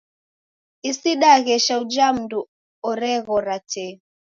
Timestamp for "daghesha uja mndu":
1.21-2.39